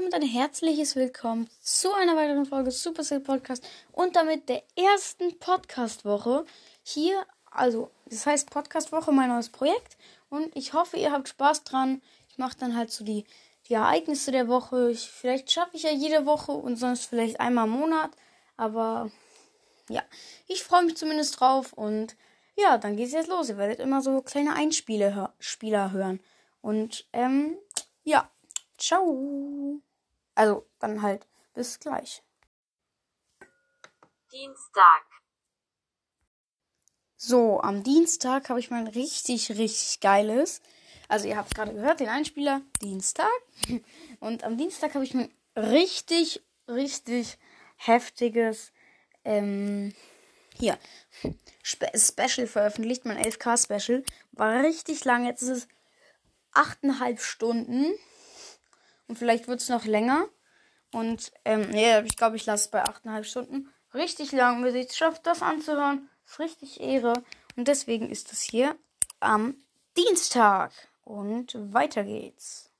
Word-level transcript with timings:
damit 0.00 0.14
ein 0.14 0.22
herzliches 0.22 0.96
Willkommen 0.96 1.46
zu 1.60 1.92
einer 1.92 2.16
weiteren 2.16 2.46
Folge 2.46 2.70
Supercell 2.70 3.20
Podcast 3.20 3.62
und 3.92 4.16
damit 4.16 4.48
der 4.48 4.62
ersten 4.74 5.38
Podcast-Woche 5.38 6.46
hier. 6.82 7.26
Also, 7.50 7.90
das 8.06 8.24
heißt 8.24 8.48
Podcast-Woche, 8.48 9.12
mein 9.12 9.28
neues 9.28 9.50
Projekt. 9.50 9.98
Und 10.30 10.56
ich 10.56 10.72
hoffe, 10.72 10.96
ihr 10.96 11.12
habt 11.12 11.28
Spaß 11.28 11.64
dran. 11.64 12.00
Ich 12.30 12.38
mache 12.38 12.56
dann 12.56 12.74
halt 12.74 12.90
so 12.90 13.04
die, 13.04 13.26
die 13.68 13.74
Ereignisse 13.74 14.32
der 14.32 14.48
Woche. 14.48 14.90
Ich, 14.90 15.10
vielleicht 15.10 15.52
schaffe 15.52 15.76
ich 15.76 15.82
ja 15.82 15.92
jede 15.92 16.24
Woche 16.24 16.52
und 16.52 16.76
sonst 16.76 17.04
vielleicht 17.04 17.38
einmal 17.38 17.66
im 17.66 17.72
Monat. 17.72 18.10
Aber 18.56 19.10
ja, 19.90 20.02
ich 20.46 20.64
freue 20.64 20.84
mich 20.84 20.96
zumindest 20.96 21.38
drauf. 21.38 21.74
Und 21.74 22.16
ja, 22.56 22.78
dann 22.78 22.96
geht 22.96 23.08
es 23.08 23.12
jetzt 23.12 23.28
los. 23.28 23.50
Ihr 23.50 23.58
werdet 23.58 23.80
immer 23.80 24.00
so 24.00 24.22
kleine 24.22 24.54
Einspieler 24.54 25.34
Spieler 25.40 25.92
hören. 25.92 26.20
Und 26.62 27.06
ähm, 27.12 27.58
ja. 28.02 28.30
Ciao. 28.78 29.82
Also, 30.40 30.66
dann 30.78 31.02
halt 31.02 31.26
bis 31.52 31.78
gleich. 31.80 32.22
Dienstag. 34.32 35.02
So, 37.14 37.60
am 37.60 37.82
Dienstag 37.82 38.48
habe 38.48 38.58
ich 38.58 38.70
mal 38.70 38.78
ein 38.78 38.86
richtig, 38.86 39.50
richtig 39.50 40.00
geiles. 40.00 40.62
Also, 41.08 41.28
ihr 41.28 41.36
habt 41.36 41.48
es 41.48 41.54
gerade 41.54 41.74
gehört, 41.74 42.00
den 42.00 42.08
Einspieler 42.08 42.62
Dienstag. 42.80 43.28
Und 44.20 44.42
am 44.42 44.56
Dienstag 44.56 44.94
habe 44.94 45.04
ich 45.04 45.12
ein 45.12 45.30
richtig, 45.56 46.42
richtig 46.66 47.36
heftiges, 47.76 48.72
ähm, 49.26 49.94
hier, 50.54 50.78
Spe 51.62 51.90
Special 51.94 52.46
veröffentlicht, 52.46 53.04
mein 53.04 53.18
11K 53.18 53.62
Special. 53.62 54.04
War 54.32 54.62
richtig 54.62 55.04
lang, 55.04 55.26
jetzt 55.26 55.42
ist 55.42 55.50
es 55.50 55.68
achteinhalb 56.52 57.20
Stunden. 57.20 57.92
Und 59.10 59.16
vielleicht 59.16 59.48
wird 59.48 59.60
es 59.60 59.68
noch 59.68 59.86
länger. 59.86 60.28
Und 60.92 61.32
ähm, 61.44 61.68
nee, 61.70 61.98
ich 62.02 62.16
glaube, 62.16 62.36
ich 62.36 62.46
lasse 62.46 62.66
es 62.66 62.70
bei 62.70 62.84
8,5 62.84 63.24
Stunden. 63.24 63.74
Richtig 63.92 64.30
lang. 64.30 64.62
Wer 64.62 64.70
sich 64.70 64.92
schafft, 64.92 65.26
das 65.26 65.42
anzuhören, 65.42 66.08
ist 66.24 66.38
richtig 66.38 66.80
Ehre. 66.80 67.14
Und 67.56 67.66
deswegen 67.66 68.08
ist 68.08 68.30
es 68.30 68.40
hier 68.40 68.76
am 69.18 69.56
Dienstag. 69.96 70.70
Und 71.02 71.56
weiter 71.74 72.04
geht's. 72.04 72.70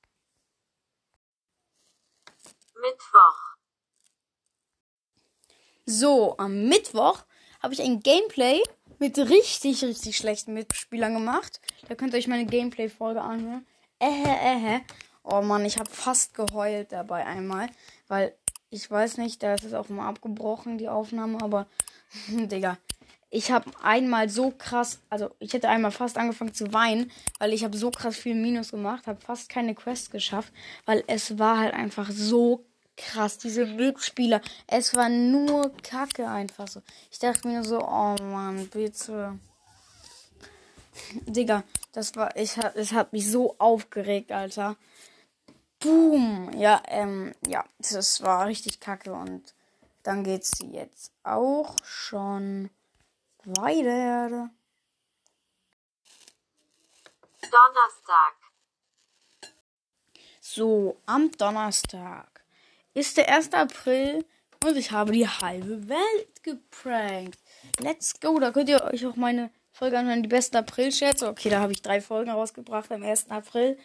Mittwoch. 2.81 3.57
So, 5.85 6.39
am 6.39 6.69
Mittwoch 6.69 7.25
habe 7.61 7.75
ich 7.75 7.83
ein 7.83 8.05
Gameplay 8.05 8.63
mit 9.01 9.19
richtig, 9.19 9.83
richtig 9.83 10.17
schlechten 10.17 10.55
Mitspielern 10.55 11.13
gemacht. 11.13 11.61
Da 11.89 11.97
könnt 11.97 12.15
ihr 12.15 12.19
euch 12.19 12.29
meine 12.29 12.47
Gameplay-Folge 12.47 13.21
anhören. 13.21 13.67
Äh, 13.99 14.77
äh, 14.77 14.81
Oh 15.23 15.43
Mann, 15.43 15.65
ich 15.65 15.79
habe 15.79 15.91
fast 15.91 16.35
geheult 16.35 16.93
dabei 16.93 17.27
einmal, 17.27 17.69
weil 18.09 18.35
ich 18.71 18.91
weiß 18.91 19.19
nicht, 19.19 19.43
da 19.43 19.55
ist 19.55 19.65
es 19.65 19.75
auch 19.75 19.89
mal 19.89 20.09
abgebrochen, 20.09 20.79
die 20.79 20.89
Aufnahme, 20.89 21.43
aber 21.43 21.67
Digga, 22.29 22.79
ich 23.31 23.53
habe 23.53 23.71
einmal 23.83 24.29
so 24.29 24.53
krass, 24.57 25.01
also 25.09 25.31
ich 25.39 25.53
hätte 25.53 25.69
einmal 25.69 25.93
fast 25.93 26.19
angefangen 26.19 26.53
zu 26.53 26.73
weinen, 26.73 27.11
weil 27.39 27.53
ich 27.53 27.65
habe 27.65 27.77
so 27.77 27.91
krass 27.91 28.17
viel 28.17 28.35
Minus 28.35 28.73
gemacht, 28.73 29.07
habe 29.07 29.21
fast 29.21 29.49
keine 29.49 29.75
Quest 29.75 30.11
geschafft, 30.11 30.53
weil 30.85 31.05
es 31.07 31.39
war 31.39 31.59
halt 31.59 31.75
einfach 31.75 32.11
so 32.11 32.65
krass, 32.97 33.39
diese 33.39 33.67
Mitspieler, 33.67 34.41
es 34.67 34.95
war 34.95 35.09
nur 35.09 35.73
Kacke 35.83 36.29
einfach 36.29 36.69
so. 36.69 36.83
Ich 37.11 37.19
dachte 37.19 37.49
mir 37.49 37.65
so, 37.65 37.81
oh 37.81 38.17
Mann, 38.21 38.67
bitte. 38.69 39.39
Digga, 41.27 41.63
das 41.93 42.15
war, 42.17 42.37
ich 42.37 42.57
es 42.75 42.93
hat 42.93 43.13
mich 43.13 43.31
so 43.31 43.55
aufgeregt, 43.59 44.33
Alter. 44.33 44.77
Boom. 45.81 46.53
Ja, 46.57 46.83
ähm, 46.89 47.35
ja, 47.47 47.65
das 47.79 48.23
war 48.23 48.47
richtig 48.47 48.81
kacke 48.81 49.13
und 49.13 49.55
dann 50.03 50.25
geht's 50.25 50.59
jetzt 50.71 51.13
auch 51.23 51.75
schon 51.83 52.71
weiter. 53.45 54.51
Donnerstag. 57.41 58.35
So, 60.41 60.99
am 61.07 61.31
Donnerstag 61.33 62.45
ist 62.93 63.17
der 63.17 63.29
1. 63.35 63.53
April 63.55 64.25
und 64.65 64.77
ich 64.77 64.91
habe 64.91 65.13
die 65.13 65.29
halbe 65.29 65.89
Welt 65.89 66.43
geprankt. 66.43 67.39
Let's 67.79 68.21
go. 68.21 68.39
Da 68.39 68.53
könnt 68.53 68.69
ihr 68.69 68.85
euch 68.85 69.07
auch 69.07 69.17
meine 69.17 69.51
Folge 69.73 69.99
anhören, 69.99 70.23
die 70.23 70.29
besten 70.29 70.57
April-Scherze. 70.57 71.29
Okay, 71.29 71.49
da 71.49 71.61
habe 71.61 71.73
ich 71.73 71.81
drei 71.81 72.03
Folgen 72.03 72.31
rausgebracht 72.31 72.93
am 72.93 73.03
1. 73.03 73.31
April 73.31 73.79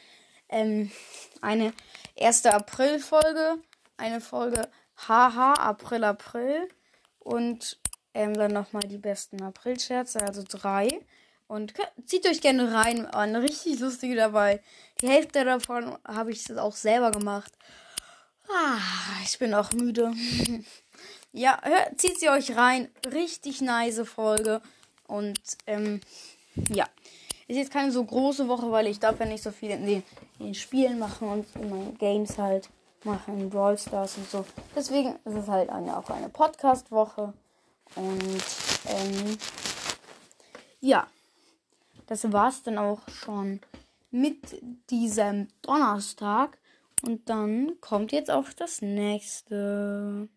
ähm, 0.50 0.91
eine 1.41 1.73
1. 2.19 2.45
April-Folge, 2.45 3.57
eine 3.97 4.22
Folge 4.22 4.69
Haha, 5.07 5.53
April, 5.53 6.03
April 6.03 6.69
und 7.19 7.79
ähm, 8.13 8.33
dann 8.33 8.53
nochmal 8.53 8.83
die 8.83 8.97
besten 8.97 9.41
April-Scherze, 9.41 10.22
also 10.22 10.44
drei. 10.47 10.89
Und 11.47 11.73
zieht 12.07 12.25
euch 12.28 12.41
gerne 12.41 12.73
rein, 12.73 13.06
eine 13.06 13.41
richtig 13.41 13.79
lustige 13.79 14.16
dabei. 14.16 14.61
Die 15.01 15.07
Hälfte 15.07 15.45
davon 15.45 15.95
habe 16.07 16.31
ich 16.31 16.51
auch 16.57 16.75
selber 16.75 17.12
gemacht. 17.12 17.53
Ah, 18.50 18.79
ich 19.23 19.38
bin 19.38 19.53
auch 19.53 19.72
müde. 19.72 20.12
ja, 21.33 21.59
hört, 21.62 22.00
zieht 22.00 22.19
sie 22.19 22.29
euch 22.29 22.56
rein. 22.56 22.89
Richtig 23.12 23.62
nice 23.62 24.01
Folge. 24.07 24.62
Und 25.07 25.39
ähm, 25.67 26.01
ja. 26.69 26.88
Ist 27.47 27.57
jetzt 27.57 27.72
keine 27.72 27.91
so 27.91 28.03
große 28.03 28.47
Woche, 28.47 28.72
weil 28.72 28.88
ich 28.88 29.00
darf 29.00 29.19
ja 29.19 29.27
nicht 29.27 29.44
so 29.44 29.51
viel 29.51 29.69
den, 29.69 30.03
in 30.40 30.46
den 30.46 30.56
Spielen 30.56 31.00
machen 31.00 31.28
und 31.29 31.56
in 31.56 31.69
meinen 31.69 31.97
Games 31.97 32.38
halt 32.38 32.69
machen, 33.03 33.40
in 33.40 33.50
Brawl 33.50 33.78
Stars 33.78 34.18
und 34.18 34.29
so. 34.29 34.46
Deswegen 34.75 35.16
ist 35.23 35.35
es 35.35 35.47
halt 35.47 35.69
eine, 35.69 35.97
auch 35.97 36.09
eine 36.09 36.29
Podcast-Woche. 36.29 37.34
Und 37.96 38.44
ähm, 38.88 39.38
ja, 40.79 41.07
das 42.07 42.31
war's 42.31 42.63
dann 42.63 42.78
auch 42.78 43.07
schon 43.09 43.62
mit 44.12 44.62
diesem 44.90 45.47
Donnerstag. 45.62 46.57
Und 47.03 47.29
dann 47.29 47.79
kommt 47.81 48.12
jetzt 48.12 48.31
auch 48.31 48.51
das 48.53 48.81
nächste. 48.81 50.28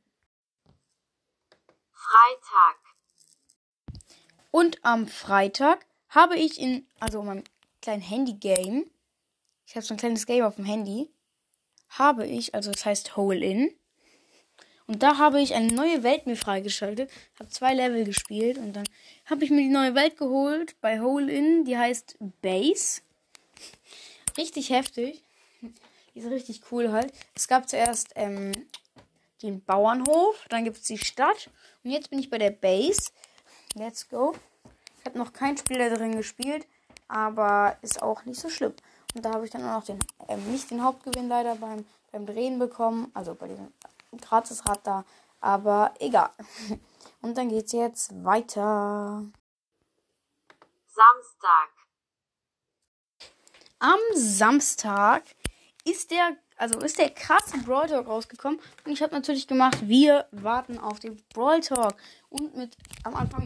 Freitag. 1.90 2.76
Und 4.50 4.84
am 4.84 5.06
Freitag 5.06 5.86
habe 6.08 6.36
ich 6.36 6.60
in, 6.60 6.86
also 7.00 7.22
meinem 7.22 7.44
kleinen 7.82 8.02
Handy-Game, 8.02 8.90
ich 9.68 9.76
habe 9.76 9.84
so 9.84 9.92
ein 9.92 9.98
kleines 9.98 10.24
Game 10.24 10.44
auf 10.44 10.56
dem 10.56 10.64
Handy, 10.64 11.10
habe 11.90 12.26
ich, 12.26 12.54
also 12.54 12.72
das 12.72 12.86
heißt 12.86 13.16
Hole 13.16 13.44
In. 13.44 13.70
Und 14.86 15.02
da 15.02 15.18
habe 15.18 15.42
ich 15.42 15.54
eine 15.54 15.66
neue 15.66 16.02
Welt 16.02 16.26
mir 16.26 16.36
freigeschaltet, 16.36 17.10
habe 17.38 17.50
zwei 17.50 17.74
Level 17.74 18.04
gespielt 18.04 18.56
und 18.56 18.72
dann 18.72 18.84
habe 19.26 19.44
ich 19.44 19.50
mir 19.50 19.60
die 19.60 19.68
neue 19.68 19.94
Welt 19.94 20.16
geholt 20.16 20.74
bei 20.80 21.00
Hole 21.00 21.30
In, 21.30 21.66
die 21.66 21.76
heißt 21.76 22.16
Base. 22.40 23.02
Richtig 24.38 24.70
heftig. 24.70 25.22
Die 26.14 26.20
ist 26.20 26.30
richtig 26.30 26.62
cool 26.72 26.90
halt. 26.90 27.12
Es 27.34 27.46
gab 27.46 27.68
zuerst 27.68 28.12
ähm, 28.14 28.52
den 29.42 29.62
Bauernhof, 29.62 30.46
dann 30.48 30.64
gibt 30.64 30.78
es 30.78 30.84
die 30.84 30.96
Stadt 30.96 31.50
und 31.84 31.90
jetzt 31.90 32.08
bin 32.08 32.18
ich 32.18 32.30
bei 32.30 32.38
der 32.38 32.50
Base. 32.50 33.10
Let's 33.74 34.08
go 34.08 34.34
habe 35.08 35.18
noch 35.18 35.32
kein 35.32 35.56
Spiel 35.56 35.78
da 35.78 35.88
drin 35.88 36.16
gespielt, 36.16 36.66
aber 37.08 37.76
ist 37.82 38.02
auch 38.02 38.24
nicht 38.24 38.40
so 38.40 38.48
schlimm. 38.48 38.74
Und 39.14 39.24
da 39.24 39.32
habe 39.32 39.44
ich 39.44 39.50
dann 39.50 39.62
auch 39.64 39.80
noch 39.80 39.84
den, 39.84 39.98
äh, 40.28 40.36
nicht 40.36 40.70
den 40.70 40.82
Hauptgewinn 40.82 41.28
leider 41.28 41.56
beim, 41.56 41.84
beim 42.12 42.26
Drehen 42.26 42.58
bekommen, 42.58 43.10
also 43.14 43.34
bei 43.34 43.48
diesem 43.48 43.72
Gratisrad 44.20 44.80
da, 44.86 45.04
aber 45.40 45.94
egal. 45.98 46.30
Und 47.20 47.36
dann 47.36 47.48
geht 47.48 47.66
es 47.66 47.72
jetzt 47.72 48.24
weiter. 48.24 49.24
Samstag. 50.86 51.68
Am 53.80 53.98
Samstag 54.14 55.22
ist 55.84 56.10
der, 56.10 56.36
also 56.56 56.80
ist 56.80 56.98
der 56.98 57.10
krasse 57.10 57.58
Brawl 57.58 57.88
Talk 57.88 58.06
rausgekommen. 58.06 58.60
Und 58.84 58.92
ich 58.92 59.02
habe 59.02 59.14
natürlich 59.14 59.46
gemacht, 59.46 59.88
wir 59.88 60.26
warten 60.32 60.78
auf 60.78 60.98
den 60.98 61.22
Brawl 61.32 61.60
Talk. 61.60 61.94
Und 62.28 62.56
mit 62.56 62.76
am 63.04 63.14
Anfang 63.14 63.44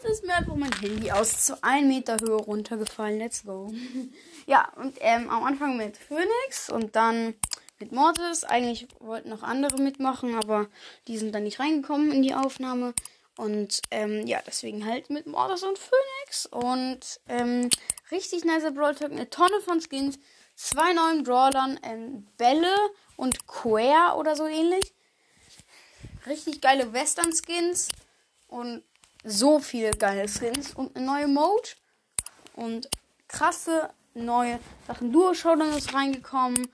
Jetzt 0.00 0.12
ist 0.12 0.24
mir 0.24 0.36
einfach 0.36 0.54
mein 0.54 0.72
Handy 0.80 1.10
aus 1.10 1.44
zu 1.44 1.60
1 1.60 1.88
Meter 1.88 2.18
Höhe 2.20 2.36
runtergefallen. 2.36 3.18
Let's 3.18 3.42
go. 3.42 3.72
ja, 4.46 4.70
und 4.76 4.96
ähm, 5.00 5.28
am 5.28 5.42
Anfang 5.42 5.76
mit 5.76 5.96
Phoenix 5.96 6.70
und 6.70 6.94
dann 6.94 7.34
mit 7.80 7.90
Mortis. 7.90 8.44
Eigentlich 8.44 8.86
wollten 9.00 9.28
noch 9.28 9.42
andere 9.42 9.82
mitmachen, 9.82 10.36
aber 10.36 10.68
die 11.08 11.18
sind 11.18 11.34
dann 11.34 11.42
nicht 11.42 11.58
reingekommen 11.58 12.12
in 12.12 12.22
die 12.22 12.34
Aufnahme. 12.34 12.94
Und 13.36 13.82
ähm, 13.90 14.24
ja, 14.24 14.40
deswegen 14.46 14.86
halt 14.86 15.10
mit 15.10 15.26
Mortis 15.26 15.64
und 15.64 15.80
Phoenix. 15.80 16.46
Und 16.46 17.20
ähm, 17.28 17.68
richtig 18.12 18.44
nicer 18.44 18.70
Brawl 18.70 18.94
Talk. 18.94 19.10
Eine 19.10 19.30
Tonne 19.30 19.60
von 19.64 19.80
Skins. 19.80 20.20
Zwei 20.54 20.92
neuen 20.92 21.24
Brawlern. 21.24 21.80
Ähm, 21.82 22.28
Bälle 22.36 22.76
und 23.16 23.48
Quare 23.48 24.16
oder 24.16 24.36
so 24.36 24.46
ähnlich. 24.46 24.94
Richtig 26.24 26.60
geile 26.60 26.92
Western-Skins. 26.92 27.88
Und 28.46 28.82
so 29.24 29.58
viele 29.58 29.90
geile 29.90 30.28
Skins 30.28 30.74
und 30.74 30.96
eine 30.96 31.06
neue 31.06 31.28
Mode 31.28 31.68
und 32.54 32.88
krasse 33.28 33.90
neue 34.14 34.58
Sachen. 34.86 35.12
Duo 35.12 35.34
Showdown 35.34 35.72
ist 35.76 35.94
reingekommen. 35.94 36.68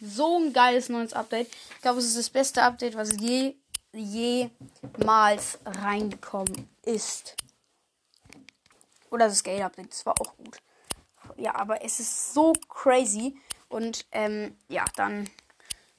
so 0.00 0.38
ein 0.38 0.52
geiles 0.52 0.88
neues 0.88 1.12
Update. 1.12 1.48
Ich 1.74 1.82
glaube, 1.82 1.98
es 1.98 2.06
ist 2.06 2.18
das 2.18 2.30
beste 2.30 2.62
Update, 2.62 2.94
was 2.94 3.12
je 3.18 3.54
jemals 3.92 5.58
reingekommen 5.64 6.68
ist. 6.82 7.34
Oder 9.10 9.26
das 9.28 9.38
Scale 9.38 9.64
Update, 9.64 9.90
das 9.90 10.06
war 10.06 10.14
auch 10.20 10.36
gut. 10.36 10.58
Ja, 11.36 11.54
aber 11.54 11.82
es 11.84 11.98
ist 11.98 12.34
so 12.34 12.52
crazy. 12.68 13.36
Und 13.68 14.06
ähm, 14.12 14.56
ja, 14.68 14.84
dann 14.96 15.28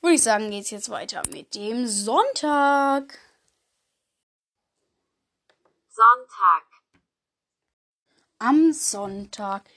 würde 0.01 0.15
ich 0.15 0.23
sagen, 0.23 0.49
geht 0.49 0.63
es 0.63 0.71
jetzt 0.71 0.89
weiter 0.89 1.23
mit 1.31 1.55
dem 1.55 1.87
Sonntag. 1.87 3.19
Sonntag, 5.99 6.63
Am 8.37 8.71
Sonntag 8.71 9.69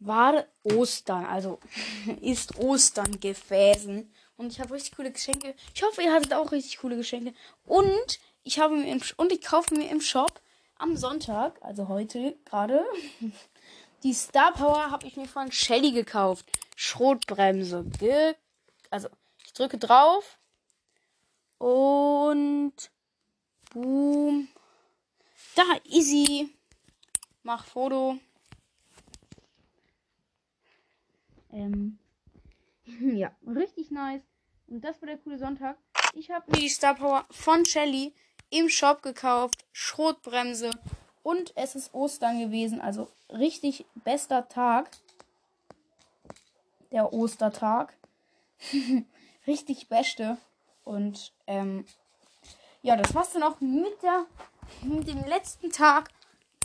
war 0.00 0.46
Ostern, 0.64 1.26
also 1.26 1.60
ist 2.20 2.58
Ostern 2.58 3.20
gewesen. 3.20 4.12
Und 4.36 4.50
ich 4.50 4.58
habe 4.58 4.74
richtig 4.74 4.96
coole 4.96 5.12
Geschenke. 5.12 5.54
Ich 5.72 5.84
hoffe, 5.84 6.02
ihr 6.02 6.12
hattet 6.12 6.34
auch 6.34 6.50
richtig 6.50 6.78
coole 6.78 6.96
Geschenke. 6.96 7.34
Und 7.66 8.18
ich 8.42 8.58
habe 8.58 8.74
mir 8.74 8.90
im, 8.90 9.00
und 9.16 9.30
ich 9.30 9.42
kaufe 9.42 9.76
mir 9.76 9.88
im 9.92 10.00
Shop 10.00 10.40
am 10.74 10.96
Sonntag, 10.96 11.62
also 11.62 11.86
heute 11.86 12.36
gerade, 12.44 12.84
die 14.02 14.12
Star 14.12 14.52
Power 14.54 14.90
habe 14.90 15.06
ich 15.06 15.16
mir 15.16 15.28
von 15.28 15.52
Shelly 15.52 15.92
gekauft. 15.92 16.46
Schrotbremse. 16.74 17.84
Ge 18.00 18.34
also, 18.90 19.08
ich 19.44 19.52
drücke 19.52 19.78
drauf. 19.78 20.36
Und. 21.58 22.90
Boom. 23.72 24.48
Da, 25.54 25.62
easy. 25.84 26.52
Mach 27.42 27.64
Foto. 27.64 28.18
Ähm. 31.52 31.98
Ja, 33.00 33.32
richtig 33.46 33.90
nice. 33.90 34.22
Und 34.66 34.82
das 34.84 35.00
war 35.00 35.06
der 35.06 35.16
coole 35.16 35.38
Sonntag. 35.38 35.78
Ich 36.12 36.30
habe 36.30 36.50
die 36.52 36.68
Star 36.68 36.94
Power 36.94 37.24
von 37.30 37.64
Shelly 37.64 38.12
im 38.50 38.68
Shop 38.68 39.02
gekauft. 39.02 39.64
Schrotbremse. 39.72 40.70
Und 41.22 41.52
es 41.56 41.74
ist 41.74 41.94
Ostern 41.94 42.38
gewesen. 42.38 42.80
Also 42.80 43.08
richtig 43.30 43.86
bester 43.94 44.48
Tag. 44.48 44.90
Der 46.92 47.12
Ostertag. 47.12 47.96
richtig 49.46 49.88
beste. 49.88 50.36
Und 50.84 51.32
ähm, 51.46 51.86
ja, 52.82 52.96
das 52.96 53.14
war's 53.14 53.32
dann 53.32 53.42
auch 53.42 53.60
mit, 53.60 54.02
der, 54.02 54.26
mit 54.82 55.08
dem 55.08 55.24
letzten 55.24 55.70
Tag 55.70 56.10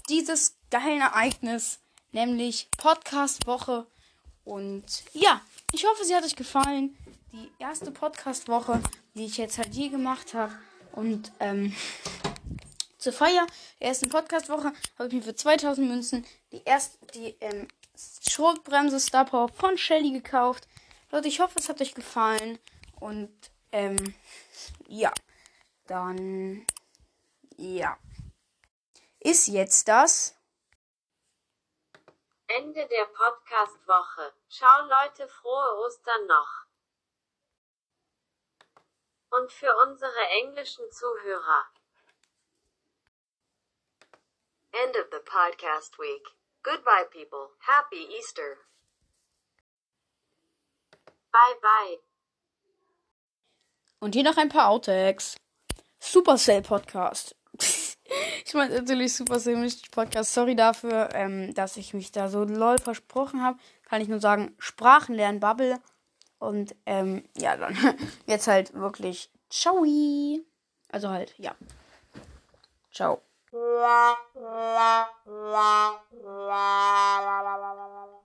dieses 0.10 0.56
geilen 0.70 1.02
Ereignis. 1.02 1.80
Nämlich 2.12 2.68
Podcast-Woche. 2.78 3.86
Und 4.44 4.84
ja, 5.14 5.42
ich 5.74 5.86
hoffe, 5.86 6.04
sie 6.04 6.16
hat 6.16 6.24
euch 6.24 6.36
gefallen. 6.36 6.98
Die 7.32 7.50
erste 7.60 7.92
Podcast-Woche, 7.92 8.82
die 9.14 9.26
ich 9.26 9.38
jetzt 9.38 9.60
halt 9.60 9.76
je 9.76 9.90
gemacht 9.90 10.34
habe. 10.34 10.54
Und 10.92 11.32
ähm, 11.40 11.76
zur 12.98 13.14
Feier 13.14 13.46
der 13.80 13.90
ersten 13.90 14.10
Podcast-Woche 14.10 14.74
habe 14.98 15.08
ich 15.08 15.14
mir 15.14 15.22
für 15.22 15.36
2000 15.36 15.88
Münzen 15.88 16.26
die 16.52 16.64
erste, 16.66 16.98
die 17.14 17.36
ähm, 17.42 17.68
Schrotbremse 17.96 19.00
Star 19.00 19.26
Power 19.26 19.50
von 19.50 19.78
Shelly 19.78 20.12
gekauft. 20.12 20.68
Leute, 21.12 21.28
ich 21.28 21.40
hoffe, 21.40 21.60
es 21.60 21.70
hat 21.70 21.82
euch 21.82 21.94
gefallen. 21.94 22.58
Und 23.00 23.30
ähm, 23.72 24.16
ja, 24.88 25.14
dann 25.88 26.66
ja. 27.60 27.98
Ist 29.20 29.48
jetzt 29.48 29.88
das 29.88 30.36
Ende 32.48 32.88
der 32.88 33.06
Podcast-Woche. 33.06 34.34
Ciao 34.50 34.88
Leute, 34.88 35.28
frohe 35.28 35.86
Ostern 35.86 36.26
noch. 36.26 36.66
Und 39.30 39.52
für 39.52 39.76
unsere 39.86 40.26
englischen 40.42 40.90
Zuhörer. 40.92 41.66
End 44.72 44.96
of 44.98 45.08
the 45.12 45.20
podcast 45.20 46.00
week. 46.00 46.26
Goodbye, 46.64 47.06
people. 47.12 47.50
Happy 47.60 48.18
Easter. 48.18 48.58
Bye 51.32 51.60
bye. 51.62 52.00
Und 54.00 54.16
hier 54.16 54.24
noch 54.24 54.38
ein 54.38 54.50
paar 54.50 54.70
Outtakes. 54.70 55.36
Supercell 56.00 56.62
Podcast. 56.62 57.36
Ich 58.46 58.54
meine 58.54 58.76
natürlich 58.76 59.14
Supercell 59.14 59.56
Mystery 59.56 59.90
Podcast. 59.92 60.34
Sorry 60.34 60.56
dafür, 60.56 61.10
ähm, 61.14 61.54
dass 61.54 61.78
ich 61.78 61.94
mich 61.94 62.12
da 62.12 62.30
so 62.30 62.44
lol 62.44 62.78
versprochen 62.78 63.44
habe. 63.44 63.58
Kann 63.84 64.02
ich 64.02 64.08
nur 64.08 64.20
sagen, 64.20 64.56
Sprachen 64.60 65.16
lernen 65.16 65.40
Bubble. 65.40 65.80
Und 66.40 66.76
ähm, 66.86 67.24
ja, 67.38 67.58
dann 67.58 67.76
jetzt 68.26 68.48
halt 68.48 68.74
wirklich 68.74 69.30
Ciao. 69.50 69.86
Also 70.92 71.10
halt, 71.10 71.34
ja. 71.38 71.56
Ciao. 72.92 73.22